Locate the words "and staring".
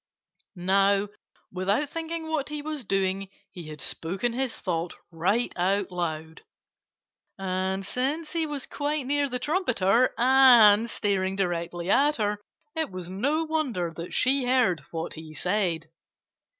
10.17-11.35